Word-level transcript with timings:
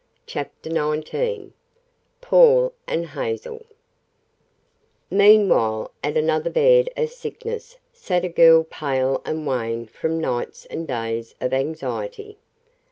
CHAPTER 0.25 0.71
XIX 0.71 1.51
PAUL 2.21 2.73
AND 2.87 3.05
HAZEL 3.05 3.63
Meanwhile, 5.11 5.91
at 6.03 6.17
another 6.17 6.49
bed 6.49 6.89
of 6.97 7.11
sickness 7.11 7.77
sat 7.93 8.25
a 8.25 8.29
girl 8.29 8.63
pale 8.63 9.21
and 9.25 9.45
wan 9.45 9.85
from 9.85 10.19
nights 10.19 10.65
and 10.65 10.87
days 10.87 11.35
of 11.39 11.53
anxiety. 11.53 12.39